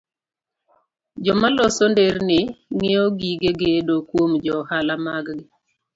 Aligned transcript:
Joma 1.23 1.47
loso 1.57 1.83
nderni 1.91 2.39
ng'iewo 2.75 3.05
gige 3.19 3.51
gedo 3.59 3.95
kuom 4.09 4.31
jo 4.43 4.53
ohala 4.61 4.95
maggi 5.05 5.39